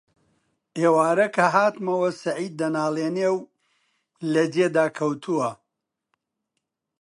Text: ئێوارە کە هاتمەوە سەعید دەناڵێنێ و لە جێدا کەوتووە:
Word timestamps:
ئێوارە 0.79 1.27
کە 1.35 1.45
هاتمەوە 1.55 2.09
سەعید 2.21 2.53
دەناڵێنێ 2.61 3.27
و 3.37 3.39
لە 4.33 4.43
جێدا 4.53 4.85
کەوتووە: 4.97 5.49